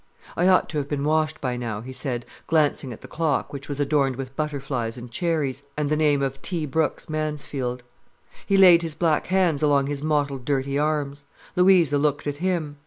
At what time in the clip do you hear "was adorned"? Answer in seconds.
3.69-4.15